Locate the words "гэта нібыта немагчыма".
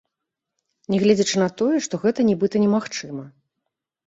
2.07-3.23